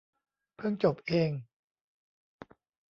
[0.55, 1.31] เพิ่งจบเอง